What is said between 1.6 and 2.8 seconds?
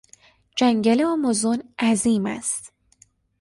عظیم است.